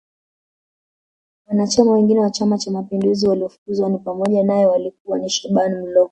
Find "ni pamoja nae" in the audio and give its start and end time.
3.89-4.65